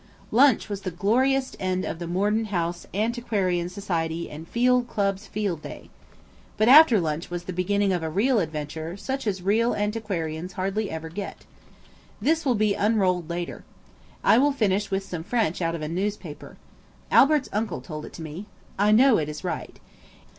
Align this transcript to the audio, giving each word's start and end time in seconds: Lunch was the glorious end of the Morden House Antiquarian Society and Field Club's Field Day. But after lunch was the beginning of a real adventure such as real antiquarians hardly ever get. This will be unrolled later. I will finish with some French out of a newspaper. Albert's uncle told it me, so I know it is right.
Lunch 0.31 0.67
was 0.67 0.81
the 0.81 0.89
glorious 0.89 1.55
end 1.59 1.85
of 1.85 1.99
the 1.99 2.07
Morden 2.07 2.45
House 2.45 2.87
Antiquarian 2.91 3.69
Society 3.69 4.31
and 4.31 4.47
Field 4.47 4.87
Club's 4.87 5.27
Field 5.27 5.61
Day. 5.61 5.91
But 6.57 6.67
after 6.69 6.99
lunch 6.99 7.29
was 7.29 7.43
the 7.43 7.53
beginning 7.53 7.93
of 7.93 8.01
a 8.01 8.09
real 8.09 8.39
adventure 8.39 8.97
such 8.97 9.27
as 9.27 9.43
real 9.43 9.75
antiquarians 9.75 10.53
hardly 10.53 10.89
ever 10.89 11.09
get. 11.09 11.45
This 12.19 12.45
will 12.47 12.55
be 12.55 12.73
unrolled 12.73 13.29
later. 13.29 13.63
I 14.23 14.39
will 14.39 14.51
finish 14.51 14.89
with 14.89 15.03
some 15.03 15.21
French 15.23 15.61
out 15.61 15.75
of 15.75 15.83
a 15.83 15.87
newspaper. 15.87 16.57
Albert's 17.11 17.49
uncle 17.53 17.79
told 17.79 18.03
it 18.03 18.17
me, 18.17 18.47
so 18.79 18.85
I 18.85 18.91
know 18.91 19.19
it 19.19 19.29
is 19.29 19.43
right. 19.43 19.77